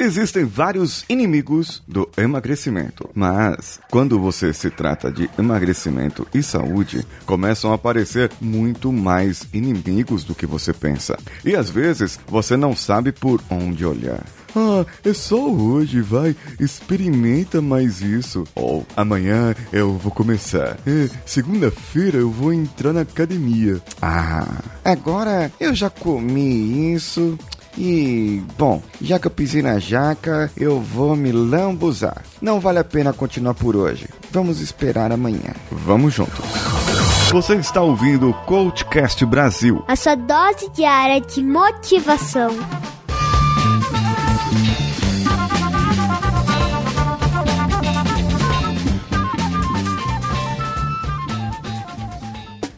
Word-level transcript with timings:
Existem 0.00 0.44
vários 0.44 1.04
inimigos 1.08 1.82
do 1.86 2.08
emagrecimento, 2.16 3.10
mas 3.14 3.80
quando 3.90 4.18
você 4.18 4.52
se 4.52 4.70
trata 4.70 5.10
de 5.10 5.28
emagrecimento 5.36 6.26
e 6.32 6.40
saúde, 6.40 7.04
começam 7.26 7.72
a 7.72 7.74
aparecer 7.74 8.30
muito 8.40 8.92
mais 8.92 9.46
inimigos 9.52 10.22
do 10.22 10.36
que 10.36 10.46
você 10.46 10.72
pensa. 10.72 11.18
E 11.44 11.56
às 11.56 11.68
vezes 11.68 12.18
você 12.28 12.56
não 12.56 12.76
sabe 12.76 13.10
por 13.10 13.42
onde 13.50 13.84
olhar. 13.84 14.24
Ah, 14.54 14.84
é 15.04 15.12
só 15.12 15.50
hoje, 15.50 16.00
vai. 16.00 16.34
Experimenta 16.58 17.60
mais 17.60 18.00
isso. 18.00 18.44
Ou 18.54 18.80
oh, 18.80 19.00
amanhã 19.00 19.54
eu 19.72 19.94
vou 19.98 20.10
começar. 20.10 20.78
É, 20.86 21.08
Segunda-feira 21.26 22.18
eu 22.18 22.30
vou 22.30 22.52
entrar 22.52 22.92
na 22.92 23.02
academia. 23.02 23.80
Ah, 24.00 24.62
agora 24.84 25.52
eu 25.60 25.74
já 25.74 25.90
comi 25.90 26.94
isso. 26.94 27.38
E, 27.78 28.42
bom, 28.58 28.82
já 29.00 29.20
que 29.20 29.28
eu 29.28 29.30
pisei 29.30 29.62
na 29.62 29.78
jaca, 29.78 30.50
eu 30.56 30.80
vou 30.80 31.14
me 31.14 31.30
lambuzar. 31.30 32.24
Não 32.42 32.58
vale 32.58 32.80
a 32.80 32.84
pena 32.84 33.12
continuar 33.12 33.54
por 33.54 33.76
hoje. 33.76 34.08
Vamos 34.32 34.60
esperar 34.60 35.12
amanhã. 35.12 35.54
Vamos 35.70 36.12
juntos. 36.12 36.44
Você 37.30 37.54
está 37.54 37.80
ouvindo 37.80 38.30
o 38.30 38.34
Coachcast 38.34 39.24
Brasil 39.26 39.84
a 39.86 39.94
sua 39.94 40.14
dose 40.14 40.68
diária 40.74 41.20
de 41.20 41.42
motivação. 41.42 42.50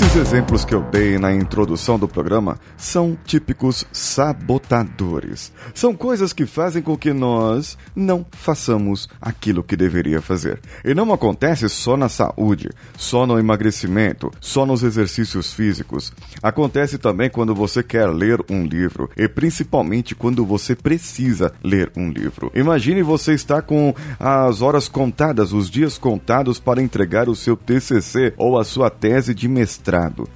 Esses 0.00 0.14
exemplos 0.14 0.64
que 0.64 0.72
eu 0.72 0.80
dei 0.80 1.18
na 1.18 1.34
introdução 1.34 1.98
do 1.98 2.06
programa 2.06 2.56
são 2.76 3.18
típicos 3.24 3.84
sabotadores. 3.90 5.52
São 5.74 5.92
coisas 5.92 6.32
que 6.32 6.46
fazem 6.46 6.80
com 6.80 6.96
que 6.96 7.12
nós 7.12 7.76
não 7.96 8.24
façamos 8.30 9.08
aquilo 9.20 9.60
que 9.60 9.76
deveria 9.76 10.22
fazer. 10.22 10.60
E 10.84 10.94
não 10.94 11.12
acontece 11.12 11.68
só 11.68 11.96
na 11.96 12.08
saúde, 12.08 12.70
só 12.96 13.26
no 13.26 13.40
emagrecimento, 13.40 14.30
só 14.40 14.64
nos 14.64 14.84
exercícios 14.84 15.52
físicos. 15.52 16.12
Acontece 16.40 16.96
também 16.96 17.28
quando 17.28 17.52
você 17.52 17.82
quer 17.82 18.06
ler 18.06 18.40
um 18.48 18.64
livro 18.66 19.10
e 19.16 19.26
principalmente 19.26 20.14
quando 20.14 20.46
você 20.46 20.76
precisa 20.76 21.52
ler 21.62 21.90
um 21.96 22.08
livro. 22.08 22.52
Imagine 22.54 23.02
você 23.02 23.34
estar 23.34 23.62
com 23.62 23.92
as 24.20 24.62
horas 24.62 24.88
contadas, 24.88 25.52
os 25.52 25.68
dias 25.68 25.98
contados 25.98 26.60
para 26.60 26.80
entregar 26.80 27.28
o 27.28 27.34
seu 27.34 27.56
TCC 27.56 28.32
ou 28.36 28.56
a 28.56 28.62
sua 28.62 28.90
tese 28.90 29.34
de 29.34 29.48
mestrado 29.48 29.87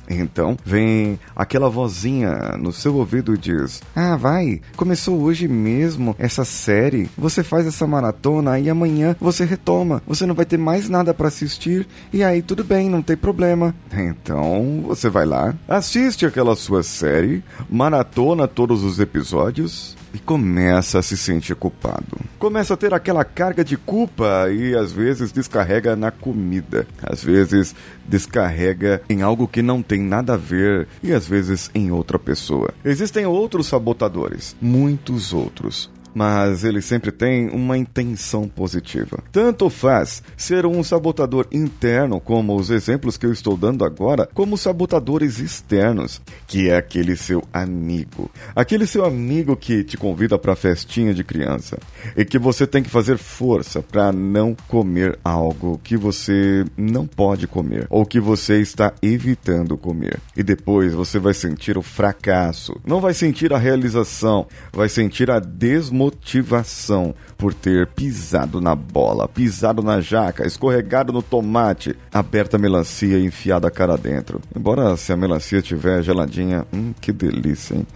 Então 0.08 0.56
vem 0.64 1.18
aquela 1.34 1.68
vozinha 1.68 2.56
no 2.58 2.72
seu 2.72 2.96
ouvido 2.96 3.34
e 3.34 3.38
diz: 3.38 3.82
Ah, 3.94 4.16
vai, 4.16 4.60
começou 4.76 5.20
hoje 5.20 5.46
mesmo 5.48 6.14
essa 6.18 6.44
série. 6.44 7.10
Você 7.16 7.42
faz 7.42 7.66
essa 7.66 7.86
maratona 7.86 8.58
e 8.58 8.70
amanhã 8.70 9.16
você 9.20 9.44
retoma. 9.44 10.02
Você 10.06 10.26
não 10.26 10.34
vai 10.34 10.44
ter 10.44 10.58
mais 10.58 10.88
nada 10.88 11.12
para 11.12 11.28
assistir 11.28 11.86
e 12.12 12.22
aí 12.22 12.42
tudo 12.42 12.64
bem, 12.64 12.88
não 12.88 13.02
tem 13.02 13.16
problema. 13.16 13.74
Então 13.92 14.84
você 14.86 15.08
vai 15.08 15.26
lá, 15.26 15.54
assiste 15.68 16.26
aquela 16.26 16.56
sua 16.56 16.82
série, 16.82 17.42
maratona 17.68 18.48
todos 18.48 18.82
os 18.82 18.98
episódios 18.98 19.96
e 20.14 20.18
começa 20.18 20.98
a 20.98 21.02
se 21.02 21.16
sentir 21.16 21.54
culpado. 21.54 22.18
Começa 22.38 22.74
a 22.74 22.76
ter 22.76 22.92
aquela 22.92 23.24
carga 23.24 23.64
de 23.64 23.76
culpa 23.76 24.50
e 24.50 24.74
às 24.74 24.92
vezes 24.92 25.32
descarrega 25.32 25.96
na 25.96 26.10
comida, 26.10 26.86
às 27.02 27.22
vezes 27.22 27.74
descarrega 28.06 29.02
em 29.08 29.22
algo 29.22 29.48
que 29.48 29.62
não 29.62 29.82
tem 29.82 30.00
nada 30.00 30.34
a 30.34 30.36
ver 30.36 30.88
e 31.02 31.12
às 31.12 31.26
vezes 31.26 31.70
em 31.74 31.90
outra 31.90 32.18
pessoa. 32.18 32.74
Existem 32.84 33.26
outros 33.26 33.66
sabotadores, 33.66 34.56
muitos 34.60 35.32
outros 35.32 35.90
mas 36.14 36.64
ele 36.64 36.82
sempre 36.82 37.10
tem 37.10 37.48
uma 37.48 37.76
intenção 37.76 38.48
positiva. 38.48 39.22
Tanto 39.30 39.70
faz 39.70 40.22
ser 40.36 40.66
um 40.66 40.82
sabotador 40.82 41.46
interno, 41.50 42.20
como 42.20 42.54
os 42.56 42.70
exemplos 42.70 43.16
que 43.16 43.26
eu 43.26 43.32
estou 43.32 43.56
dando 43.56 43.84
agora, 43.84 44.28
como 44.34 44.58
sabotadores 44.58 45.38
externos, 45.38 46.20
que 46.46 46.68
é 46.68 46.76
aquele 46.76 47.16
seu 47.16 47.42
amigo. 47.52 48.30
Aquele 48.54 48.86
seu 48.86 49.04
amigo 49.04 49.56
que 49.56 49.84
te 49.84 49.96
convida 49.96 50.38
para 50.38 50.52
a 50.52 50.56
festinha 50.56 51.14
de 51.14 51.24
criança 51.24 51.78
e 52.16 52.24
que 52.24 52.38
você 52.38 52.66
tem 52.66 52.82
que 52.82 52.90
fazer 52.90 53.16
força 53.16 53.82
para 53.82 54.12
não 54.12 54.54
comer 54.68 55.18
algo 55.24 55.80
que 55.82 55.96
você 55.96 56.64
não 56.76 57.06
pode 57.06 57.46
comer 57.46 57.86
ou 57.88 58.04
que 58.04 58.20
você 58.20 58.60
está 58.60 58.92
evitando 59.02 59.76
comer. 59.76 60.18
E 60.36 60.42
depois 60.42 60.92
você 60.92 61.18
vai 61.18 61.34
sentir 61.34 61.78
o 61.78 61.82
fracasso, 61.82 62.78
não 62.86 63.00
vai 63.00 63.14
sentir 63.14 63.52
a 63.52 63.58
realização, 63.58 64.46
vai 64.72 64.88
sentir 64.88 65.30
a 65.30 65.38
desmotivação 65.38 66.01
motivação 66.02 67.14
por 67.38 67.54
ter 67.54 67.86
pisado 67.86 68.60
na 68.60 68.74
bola, 68.74 69.28
pisado 69.28 69.82
na 69.82 70.00
jaca, 70.00 70.46
escorregado 70.46 71.12
no 71.12 71.22
tomate, 71.22 71.96
aberta 72.12 72.56
a 72.56 72.60
melancia 72.60 73.18
e 73.18 73.24
enfiado 73.24 73.66
a 73.66 73.70
cara 73.70 73.96
dentro. 73.96 74.40
Embora 74.56 74.96
se 74.96 75.12
a 75.12 75.16
melancia 75.16 75.62
tiver 75.62 76.02
geladinha, 76.02 76.66
hum, 76.72 76.92
que 77.00 77.12
delícia, 77.12 77.76
hein? 77.76 77.86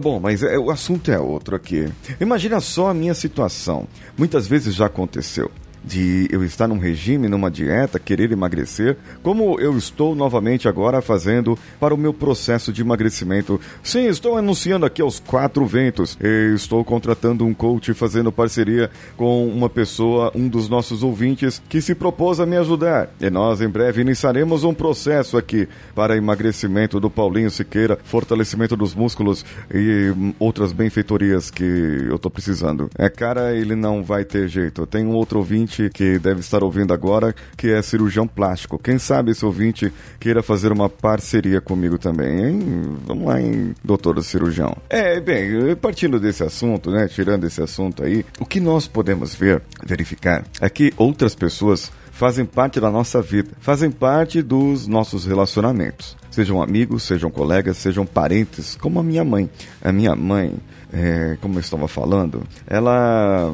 Bom, 0.00 0.18
mas 0.18 0.42
é, 0.42 0.58
o 0.58 0.70
assunto 0.70 1.10
é 1.10 1.18
outro 1.18 1.54
aqui. 1.54 1.86
Imagina 2.18 2.60
só 2.60 2.88
a 2.88 2.94
minha 2.94 3.14
situação. 3.14 3.86
Muitas 4.16 4.46
vezes 4.46 4.74
já 4.74 4.86
aconteceu 4.86 5.50
de 5.86 6.28
eu 6.30 6.44
estar 6.44 6.66
num 6.66 6.78
regime, 6.78 7.28
numa 7.28 7.50
dieta, 7.50 7.98
querer 7.98 8.32
emagrecer, 8.32 8.96
como 9.22 9.60
eu 9.60 9.78
estou 9.78 10.14
novamente 10.14 10.68
agora 10.68 11.00
fazendo 11.00 11.56
para 11.78 11.94
o 11.94 11.98
meu 11.98 12.12
processo 12.12 12.72
de 12.72 12.82
emagrecimento. 12.82 13.60
Sim, 13.82 14.06
estou 14.08 14.36
anunciando 14.36 14.84
aqui 14.84 15.00
aos 15.00 15.20
quatro 15.20 15.64
ventos. 15.64 16.18
Estou 16.54 16.84
contratando 16.84 17.46
um 17.46 17.54
coach 17.54 17.94
fazendo 17.94 18.32
parceria 18.32 18.90
com 19.16 19.46
uma 19.46 19.68
pessoa, 19.70 20.32
um 20.34 20.48
dos 20.48 20.68
nossos 20.68 21.02
ouvintes, 21.02 21.62
que 21.68 21.80
se 21.80 21.94
propôs 21.94 22.40
a 22.40 22.46
me 22.46 22.56
ajudar. 22.56 23.08
E 23.20 23.30
nós 23.30 23.60
em 23.60 23.68
breve 23.68 24.02
iniciaremos 24.02 24.64
um 24.64 24.74
processo 24.74 25.36
aqui 25.36 25.68
para 25.94 26.16
emagrecimento 26.16 26.98
do 26.98 27.08
Paulinho 27.08 27.50
Siqueira, 27.50 27.98
fortalecimento 28.04 28.76
dos 28.76 28.94
músculos 28.94 29.44
e 29.72 30.12
outras 30.38 30.72
benfeitorias 30.72 31.50
que 31.50 31.62
eu 31.62 32.16
estou 32.16 32.30
precisando. 32.30 32.90
É, 32.98 33.08
cara, 33.08 33.54
ele 33.54 33.76
não 33.76 34.02
vai 34.02 34.24
ter 34.24 34.48
jeito. 34.48 34.86
Tem 34.86 35.06
um 35.06 35.12
outro 35.12 35.38
ouvinte 35.38 35.75
ouvinte 35.76 35.90
que 35.90 36.18
deve 36.18 36.40
estar 36.40 36.62
ouvindo 36.64 36.92
agora, 36.92 37.34
que 37.56 37.70
é 37.70 37.82
cirurgião 37.82 38.26
plástico. 38.26 38.78
Quem 38.78 38.98
sabe 38.98 39.32
esse 39.32 39.44
ouvinte 39.44 39.92
queira 40.18 40.42
fazer 40.42 40.72
uma 40.72 40.88
parceria 40.88 41.60
comigo 41.60 41.98
também, 41.98 42.44
hein? 42.44 42.96
Vamos 43.04 43.26
lá, 43.26 43.40
hein, 43.40 43.74
doutor 43.84 44.22
cirurgião. 44.22 44.76
É, 44.88 45.20
bem, 45.20 45.76
partindo 45.76 46.18
desse 46.18 46.42
assunto, 46.42 46.90
né, 46.90 47.06
tirando 47.08 47.44
esse 47.44 47.62
assunto 47.62 48.02
aí, 48.02 48.24
o 48.40 48.46
que 48.46 48.60
nós 48.60 48.88
podemos 48.88 49.34
ver, 49.34 49.62
verificar, 49.84 50.44
é 50.60 50.68
que 50.68 50.92
outras 50.96 51.34
pessoas 51.34 51.92
fazem 52.10 52.46
parte 52.46 52.80
da 52.80 52.90
nossa 52.90 53.20
vida, 53.20 53.50
fazem 53.60 53.90
parte 53.90 54.40
dos 54.40 54.86
nossos 54.86 55.26
relacionamentos. 55.26 56.16
Sejam 56.30 56.62
amigos, 56.62 57.02
sejam 57.02 57.30
colegas, 57.30 57.76
sejam 57.76 58.06
parentes, 58.06 58.76
como 58.76 58.98
a 59.00 59.02
minha 59.02 59.24
mãe. 59.24 59.50
A 59.82 59.92
minha 59.92 60.14
mãe, 60.14 60.54
é, 60.96 61.36
como 61.42 61.56
eu 61.56 61.60
estava 61.60 61.86
falando, 61.86 62.42
ela 62.66 63.52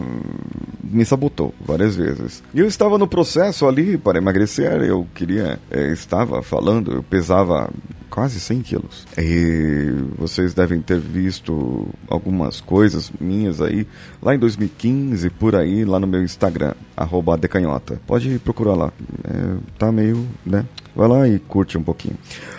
me 0.84 1.04
sabotou 1.04 1.52
várias 1.60 1.96
vezes. 1.96 2.42
E 2.54 2.60
eu 2.60 2.66
estava 2.66 2.96
no 2.96 3.08
processo 3.08 3.66
ali 3.66 3.98
para 3.98 4.18
emagrecer, 4.18 4.70
eu 4.82 5.06
queria, 5.12 5.58
é, 5.68 5.88
estava 5.88 6.40
falando, 6.40 6.92
eu 6.92 7.02
pesava 7.02 7.68
quase 8.12 8.38
100 8.38 8.60
quilos. 8.60 9.06
E 9.16 9.90
vocês 10.18 10.52
devem 10.52 10.82
ter 10.82 11.00
visto 11.00 11.88
algumas 12.06 12.60
coisas 12.60 13.10
minhas 13.18 13.62
aí, 13.62 13.86
lá 14.22 14.34
em 14.34 14.38
2015, 14.38 15.30
por 15.30 15.56
aí, 15.56 15.82
lá 15.82 15.98
no 15.98 16.06
meu 16.06 16.22
Instagram, 16.22 16.74
arroba 16.94 17.38
decanhota. 17.38 17.98
Pode 18.06 18.38
procurar 18.40 18.74
lá. 18.74 18.92
É, 19.24 19.56
tá 19.78 19.90
meio, 19.90 20.28
né? 20.44 20.66
Vai 20.94 21.08
lá 21.08 21.26
e 21.26 21.38
curte 21.38 21.78
um 21.78 21.82
pouquinho. 21.82 22.18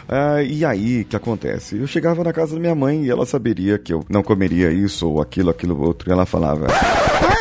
Ah, 0.09 0.41
e 0.41 0.65
aí, 0.65 1.01
o 1.01 1.05
que 1.05 1.15
acontece? 1.15 1.77
Eu 1.77 1.85
chegava 1.85 2.23
na 2.23 2.33
casa 2.33 2.55
da 2.55 2.59
minha 2.59 2.73
mãe 2.73 3.03
e 3.03 3.09
ela 3.11 3.25
saberia 3.25 3.77
que 3.77 3.93
eu 3.93 4.03
não 4.09 4.23
comeria 4.23 4.71
isso 4.71 5.07
ou 5.07 5.21
aquilo, 5.21 5.51
aquilo 5.51 5.79
outro. 5.79 6.09
E 6.09 6.11
ela 6.11 6.25
falava: 6.25 6.65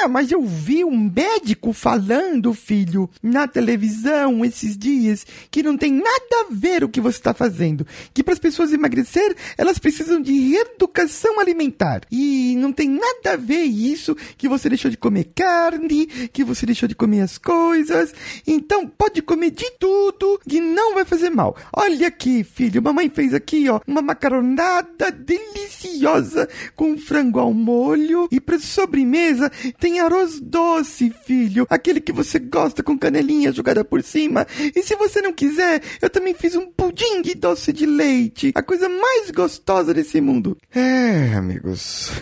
Ah, 0.02 0.08
mas 0.08 0.32
eu 0.32 0.42
vi 0.42 0.84
um 0.84 1.12
médico 1.14 1.72
falando, 1.72 2.52
filho, 2.52 3.08
na 3.22 3.46
televisão 3.46 4.44
esses 4.44 4.76
dias, 4.76 5.24
que 5.48 5.62
não 5.62 5.76
tem 5.76 5.92
nada 5.92 6.40
a 6.40 6.46
ver 6.50 6.82
o 6.82 6.88
que 6.88 7.00
você 7.00 7.18
está 7.18 7.32
fazendo. 7.32 7.86
Que 8.12 8.20
para 8.20 8.32
as 8.32 8.40
pessoas 8.40 8.72
emagrecer, 8.72 9.36
elas 9.56 9.78
precisam 9.78 10.20
de 10.20 10.32
reeducação 10.32 11.38
alimentar. 11.38 12.00
E 12.10 12.56
não 12.58 12.72
tem 12.72 12.88
nada 12.88 13.34
a 13.34 13.36
ver 13.36 13.62
isso 13.62 14.16
que 14.36 14.48
você 14.48 14.68
deixou 14.68 14.90
de 14.90 14.96
comer 14.96 15.30
carne, 15.36 16.06
que 16.32 16.42
você 16.42 16.66
deixou 16.66 16.88
de 16.88 16.96
comer 16.96 17.20
as 17.20 17.38
coisas. 17.38 18.12
Então 18.44 18.88
pode 18.88 19.22
comer 19.22 19.52
de 19.52 19.70
tudo 19.78 20.40
que 20.48 20.60
não 20.60 20.94
vai 20.94 21.04
fazer 21.04 21.30
mal. 21.30 21.56
Olha 21.72 22.08
aqui, 22.08 22.42
filho, 22.42 22.82
mamãe 22.82 23.08
fez 23.08 23.32
aqui, 23.32 23.68
ó, 23.68 23.80
uma 23.86 24.02
macaronada 24.02 25.12
deliciosa 25.12 26.48
com 26.74 26.98
frango 26.98 27.38
ao 27.38 27.54
molho 27.54 28.26
e 28.32 28.40
para 28.40 28.58
sobremesa 28.58 29.48
Tem 29.78 29.91
arroz 30.00 30.40
doce, 30.40 31.12
filho. 31.24 31.66
Aquele 31.68 32.00
que 32.00 32.12
você 32.12 32.38
gosta 32.38 32.82
com 32.82 32.98
canelinha 32.98 33.52
jogada 33.52 33.84
por 33.84 34.02
cima. 34.02 34.46
E 34.74 34.82
se 34.82 34.94
você 34.96 35.20
não 35.20 35.32
quiser, 35.32 35.82
eu 36.00 36.10
também 36.10 36.34
fiz 36.34 36.54
um 36.54 36.70
pudim 36.70 37.22
de 37.22 37.34
doce 37.34 37.72
de 37.72 37.86
leite. 37.86 38.52
A 38.54 38.62
coisa 38.62 38.88
mais 38.88 39.30
gostosa 39.30 39.92
desse 39.94 40.20
mundo. 40.20 40.56
É, 40.74 41.34
amigos. 41.34 42.12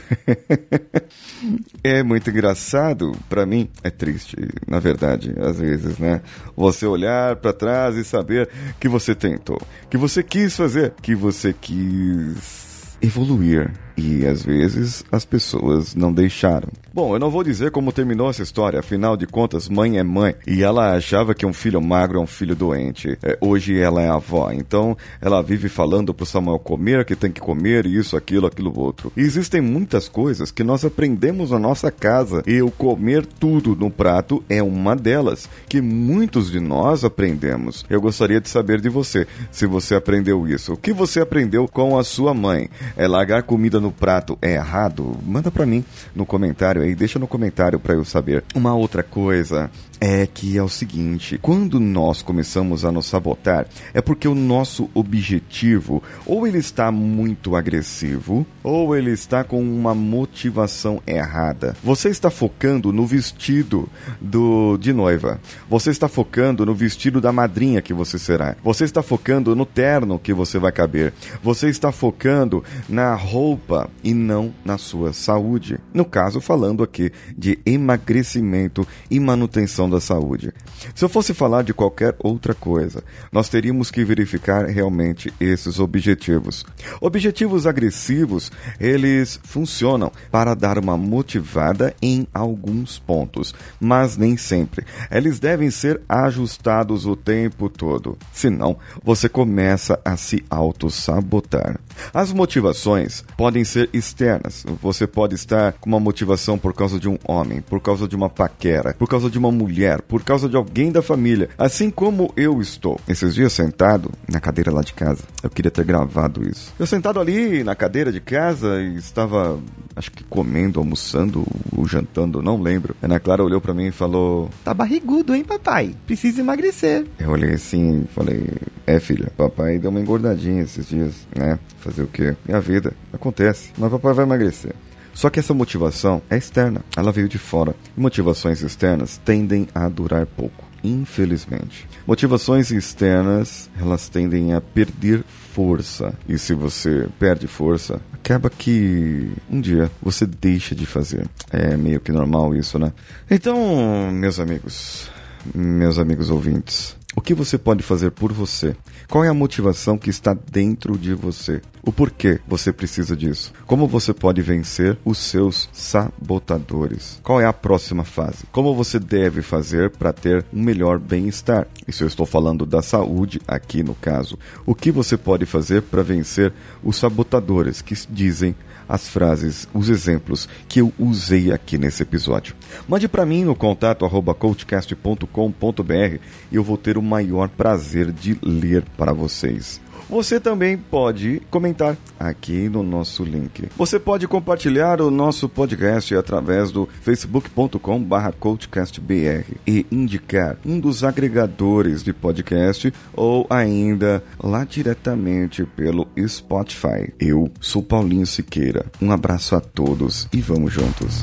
é 1.85 2.03
muito 2.03 2.31
engraçado. 2.31 3.13
Para 3.29 3.47
mim, 3.47 3.69
é 3.83 3.91
triste, 3.91 4.37
na 4.67 4.79
verdade, 4.79 5.35
às 5.41 5.59
vezes, 5.59 5.99
né? 5.99 6.23
Você 6.57 6.87
olhar 6.87 7.37
para 7.37 7.53
trás 7.53 7.97
e 7.97 8.05
saber 8.05 8.49
que 8.79 8.89
você 8.89 9.15
tentou, 9.15 9.61
que 9.89 9.97
você 9.97 10.23
quis 10.23 10.57
fazer, 10.57 10.95
que 11.03 11.15
você 11.15 11.53
quis 11.53 12.97
evoluir 13.03 13.73
e 14.01 14.27
às 14.27 14.43
vezes 14.43 15.05
as 15.13 15.25
pessoas 15.25 15.95
não 15.95 16.13
deixaram. 16.13 16.69
Bom, 16.93 17.15
eu 17.15 17.21
não 17.21 17.31
vou 17.31 17.45
dizer 17.45 17.71
como 17.71 17.93
terminou 17.93 18.31
essa 18.31 18.43
história, 18.43 18.81
afinal 18.81 19.17
de 19.17 19.27
contas, 19.27 19.69
mãe 19.69 19.99
é 19.99 20.03
mãe 20.03 20.35
e 20.47 20.63
ela 20.63 20.97
achava 20.97 21.35
que 21.35 21.47
um 21.47 21.53
filho 21.53 21.81
magro 21.81 22.19
é 22.19 22.23
um 22.23 22.27
filho 22.27 22.57
doente. 22.57 23.17
É, 23.23 23.39
hoje 23.41 23.79
ela 23.79 24.03
é 24.03 24.09
avó, 24.09 24.51
então 24.51 24.97
ela 25.21 25.43
vive 25.43 25.69
falando 25.69 26.15
pro 26.15 26.27
Samuel 26.27 26.59
comer, 26.59 27.05
que 27.05 27.15
tem 27.15 27.31
que 27.31 27.41
comer 27.41 27.87
isso, 27.87 28.17
aquilo, 28.17 28.47
aquilo 28.47 28.77
outro. 28.77 29.13
E 29.17 29.21
existem 29.21 29.61
muitas 29.61 30.09
coisas 30.09 30.51
que 30.51 30.65
nós 30.65 30.85
aprendemos 30.85 31.51
na 31.51 31.59
nossa 31.59 31.91
casa 31.91 32.43
e 32.47 32.61
o 32.63 32.71
comer 32.71 33.25
tudo 33.27 33.77
no 33.77 33.91
prato 33.91 34.43
é 34.49 34.63
uma 34.63 34.97
delas, 34.97 35.49
que 35.69 35.81
muitos 35.81 36.51
de 36.51 36.59
nós 36.59 37.05
aprendemos. 37.05 37.85
Eu 37.89 38.01
gostaria 38.01 38.41
de 38.41 38.49
saber 38.49 38.81
de 38.81 38.89
você, 38.89 39.27
se 39.51 39.67
você 39.67 39.95
aprendeu 39.95 40.49
isso. 40.49 40.73
O 40.73 40.77
que 40.77 40.93
você 40.93 41.21
aprendeu 41.21 41.69
com 41.69 41.99
a 41.99 42.03
sua 42.03 42.33
mãe? 42.33 42.69
É 42.97 43.07
largar 43.07 43.43
comida 43.43 43.79
no 43.79 43.90
prato 43.93 44.39
é 44.41 44.55
errado? 44.55 45.17
Manda 45.25 45.51
para 45.51 45.67
mim 45.67 45.85
no 46.15 46.27
comentário 46.27 46.83
aí, 46.83 46.95
deixa 46.95 47.19
no 47.19 47.27
comentário 47.27 47.79
para 47.79 47.95
eu 47.95 48.05
saber. 48.05 48.45
Uma 48.55 48.75
outra 48.75 49.03
coisa 49.03 49.71
é 50.01 50.27
que 50.27 50.57
é 50.57 50.63
o 50.63 50.69
seguinte: 50.69 51.39
quando 51.43 51.79
nós 51.79 52.23
começamos 52.23 52.85
a 52.85 52.91
nos 52.91 53.07
sabotar, 53.07 53.67
é 53.93 54.01
porque 54.01 54.27
o 54.27 54.35
nosso 54.35 54.89
objetivo 54.95 56.03
ou 56.25 56.47
ele 56.47 56.59
está 56.59 56.91
muito 56.91 57.55
agressivo, 57.55 58.47
ou 58.63 58.97
ele 58.97 59.11
está 59.11 59.45
com 59.45 59.61
uma 59.61 59.95
motivação 59.95 61.03
errada. 61.07 61.77
Você 61.85 62.09
está 62.09 62.31
focando 62.31 62.93
no 62.93 63.07
vestido 63.07 63.89
do 64.21 64.79
de 64.79 64.93
noiva. 64.93 65.41
Você 65.69 65.91
está 65.91 66.09
focando 66.09 66.65
no 66.65 66.75
vestido 66.75 67.21
da 67.21 67.33
madrinha 67.33 67.83
que 67.83 67.93
você 67.93 68.19
será. 68.19 68.57
Você 68.63 68.85
está 68.85 69.03
focando 69.03 69.55
no 69.55 69.67
terno 69.67 70.19
que 70.19 70.33
você 70.33 70.59
vai 70.59 70.73
caber. 70.73 71.13
Você 71.43 71.69
está 71.69 71.93
focando 71.93 72.65
na 72.89 73.15
roupa 73.15 73.70
e 74.03 74.13
não 74.13 74.53
na 74.65 74.79
sua 74.79 75.13
saúde. 75.13 75.79
No 75.95 76.05
caso, 76.05 76.41
falando 76.41 76.83
aqui 76.83 77.13
de 77.37 77.59
emagrecimento 77.65 78.87
e 79.11 79.21
manutenção 79.21 79.89
da 79.89 80.01
saúde. 80.01 80.53
Se 80.95 81.05
eu 81.05 81.09
fosse 81.09 81.35
falar 81.35 81.63
de 81.63 81.75
qualquer 81.75 82.15
outra 82.19 82.55
coisa, 82.55 83.05
nós 83.31 83.49
teríamos 83.49 83.91
que 83.91 84.05
verificar 84.05 84.67
realmente 84.67 85.33
esses 85.41 85.79
objetivos. 85.79 86.65
Objetivos 87.01 87.67
agressivos, 87.67 88.51
eles 88.79 89.39
funcionam 89.43 90.11
para 90.31 90.55
dar 90.55 90.79
uma 90.79 90.97
motivada 90.97 91.95
em 92.01 92.27
alguns 92.33 92.99
pontos, 92.99 93.55
mas 93.79 94.17
nem 94.17 94.37
sempre. 94.37 94.85
Eles 95.11 95.39
devem 95.39 95.71
ser 95.71 96.01
ajustados 96.09 97.07
o 97.07 97.15
tempo 97.15 97.69
todo, 97.69 98.17
senão 98.33 98.77
você 99.03 99.29
começa 99.29 100.01
a 100.05 100.17
se 100.17 100.45
auto-sabotar. 100.51 101.79
As 102.13 102.33
motivações 102.33 103.23
podem 103.37 103.60
ser 103.65 103.89
externas. 103.93 104.65
Você 104.83 105.07
pode 105.07 105.35
estar 105.35 105.73
com 105.75 105.89
uma 105.89 106.01
motivação 106.01 106.59
por 106.59 106.75
causa 106.75 106.99
de 106.99 107.09
um 107.09 107.19
homem, 107.25 107.61
por 107.61 107.81
causa 107.81 108.07
de 108.07 108.17
uma 108.17 108.29
paquera, 108.29 108.95
por 108.95 109.09
causa 109.09 109.31
de 109.31 109.39
uma 109.39 109.51
mulher, 109.51 110.03
por 110.03 110.23
causa 110.23 110.49
de 110.49 110.57
alguém 110.57 110.93
da 110.93 111.03
família, 111.03 111.49
assim 111.59 111.91
como 111.91 112.33
eu 112.37 112.61
estou. 112.61 113.01
Esses 113.09 113.35
dias 113.35 113.53
sentado 113.53 114.11
na 114.29 114.41
cadeira 114.41 114.73
lá 114.73 114.83
de 114.83 114.95
casa, 114.95 115.23
eu 115.43 115.51
queria 115.51 115.71
ter 115.71 115.85
gravado 115.85 116.47
isso. 116.49 116.73
Eu 116.79 116.87
sentado 116.87 117.21
ali 117.21 117.63
na 117.65 117.75
cadeira 117.75 118.13
de 118.13 118.21
casa 118.21 118.81
e 118.81 118.97
estava, 118.97 119.59
acho 119.95 120.11
que 120.11 120.25
comendo, 120.25 120.79
almoçando 120.79 121.47
ou 121.77 121.87
jantando, 121.87 122.43
não 122.43 122.61
lembro. 122.61 122.95
Ana 123.03 123.21
Clara 123.21 123.45
olhou 123.45 123.61
para 123.61 123.75
mim 123.75 123.87
e 123.87 123.93
falou: 123.93 124.51
Tá 124.65 124.73
barrigudo, 124.73 125.35
hein, 125.35 125.45
papai? 125.45 125.95
Precisa 126.07 126.41
emagrecer. 126.41 127.07
Eu 127.19 127.31
olhei 127.31 127.55
assim 127.55 128.05
falei: 128.15 128.47
É, 128.87 128.99
filha, 129.01 129.33
papai 129.37 129.79
deu 129.79 129.91
uma 129.91 130.01
engordadinha 130.01 130.63
esses 130.63 130.89
dias, 130.89 131.27
né? 131.35 131.59
Fazer 131.79 132.03
o 132.03 132.07
quê? 132.07 132.37
É 132.49 132.55
a 132.55 132.61
vida. 132.61 132.93
Acontece. 133.13 133.73
Mas 133.79 133.91
papai 133.91 134.15
vai 134.15 134.25
emagrecer. 134.25 134.75
Só 135.13 135.29
que 135.29 135.39
essa 135.39 135.53
motivação 135.53 136.23
é 136.31 136.37
externa, 136.37 136.83
ela 136.97 137.13
veio 137.13 137.29
de 137.29 137.37
fora. 137.39 137.75
E 137.97 138.01
motivações 138.01 138.63
externas 138.63 139.21
tendem 139.25 139.69
a 139.75 139.89
durar 139.89 140.25
pouco, 140.25 140.65
infelizmente. 140.83 141.89
Motivações 142.07 142.71
externas, 142.71 143.71
elas 143.79 144.09
tendem 144.09 144.55
a 144.55 144.61
perder 144.61 145.23
força. 145.53 146.15
E 146.29 146.39
se 146.39 146.55
você 146.55 147.09
perde 147.19 147.47
força, 147.47 148.01
acaba 148.13 148.49
que 148.49 149.31
um 149.51 149.61
dia 149.61 149.91
você 150.03 150.27
deixa 150.27 150.75
de 150.75 150.87
fazer. 150.87 151.27
É 151.51 151.77
meio 151.77 152.01
que 152.01 152.13
normal 152.13 152.55
isso, 152.55 152.79
né? 152.79 152.93
Então, 153.31 154.11
meus 154.13 154.39
amigos, 154.39 155.11
meus 155.55 155.99
amigos 155.99 156.31
ouvintes, 156.31 156.97
o 157.17 157.21
que 157.21 157.35
você 157.35 157.59
pode 157.59 157.83
fazer 157.83 158.13
por 158.13 158.33
você? 158.33 158.77
Qual 159.09 159.25
é 159.25 159.29
a 159.29 159.35
motivação 159.35 159.99
que 159.99 160.11
está 160.11 160.33
dentro 160.33 160.97
de 160.97 161.13
você? 161.13 161.61
O 161.83 161.91
porquê 161.91 162.41
você 162.47 162.73
precisa 162.73 163.17
disso? 163.17 163.53
Como 163.67 163.89
você 163.89 164.15
pode 164.15 164.41
vencer 164.43 164.97
os 165.05 165.19
seus 165.19 165.69
sabotadores? 165.73 167.19
Qual 167.25 167.41
é 167.41 167.47
a 167.47 167.53
próxima 167.53 168.05
fase? 168.05 168.45
Como 168.53 168.77
você 168.77 169.01
deve 169.01 169.43
fazer 169.43 169.91
para 169.91 170.13
ter 170.13 170.45
um 170.53 170.63
melhor 170.63 171.01
bem-estar? 171.01 171.67
Isso 171.87 172.05
eu 172.05 172.09
estou 172.09 172.27
falando 172.27 172.65
da 172.65 172.81
saúde 172.81 173.41
aqui 173.49 173.83
no 173.83 173.95
caso. 173.95 174.39
O 174.65 174.75
que 174.75 174.93
você 174.93 175.17
pode 175.17 175.47
fazer 175.47 175.83
para 175.83 176.03
vencer 176.03 176.53
os 176.83 176.97
sabotadores 176.97 177.83
que 177.83 177.95
dizem 178.09 178.55
as 178.91 179.09
frases, 179.09 179.69
os 179.73 179.89
exemplos 179.89 180.49
que 180.69 180.81
eu 180.81 180.93
usei 180.99 181.53
aqui 181.53 181.79
nesse 181.79 182.03
episódio. 182.03 182.57
Mande 182.89 183.07
para 183.07 183.25
mim 183.25 183.45
no 183.45 183.55
contato 183.55 184.05
arroba 184.05 184.35
coachcast.com.br 184.35 186.19
e 186.51 186.57
eu 186.57 186.65
vou 186.65 186.77
ter 186.77 186.99
o 186.99 187.03
maior 187.03 187.49
prazer 187.49 188.11
de 188.11 188.37
ler 188.43 188.85
para 188.97 189.13
vocês. 189.13 189.81
Você 190.11 190.39
também 190.41 190.77
pode 190.77 191.41
comentar 191.53 191.97
aqui 192.19 192.69
no 192.69 192.83
nosso 192.83 193.23
link. 193.23 193.69
Você 193.77 193.97
pode 193.97 194.27
compartilhar 194.27 195.01
o 195.01 195.09
nosso 195.09 195.49
podcast 195.49 196.17
através 196.17 196.73
do 196.73 196.89
facebook.com/coachcastbr 197.01 199.45
e 199.65 199.87
indicar 199.89 200.57
um 200.67 200.81
dos 200.81 201.05
agregadores 201.05 202.03
de 202.03 202.13
podcast 202.13 202.93
ou 203.15 203.47
ainda 203.49 204.21
lá 204.43 204.65
diretamente 204.65 205.65
pelo 205.65 206.09
Spotify. 206.27 207.15
Eu 207.21 207.49
sou 207.61 207.81
Paulinho 207.81 208.27
Siqueira. 208.27 208.87
Um 209.01 209.13
abraço 209.13 209.55
a 209.55 209.61
todos 209.61 210.27
e 210.33 210.41
vamos 210.41 210.73
juntos. 210.73 211.23